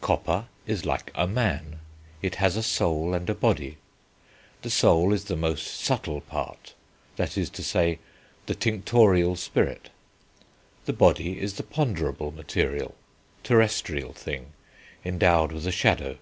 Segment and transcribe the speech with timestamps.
[0.00, 1.78] Copper is like a man;
[2.20, 3.76] it has a soul and a body...
[4.62, 6.74] the soul is the most subtile part...
[7.14, 8.00] that is to say,
[8.46, 9.90] the tinctorial spirit.
[10.86, 12.96] The body is the ponderable, material,
[13.44, 14.46] terrestrial thing,
[15.04, 16.18] endowed with a shadow....